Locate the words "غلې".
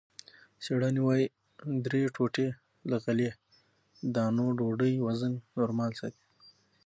3.03-3.37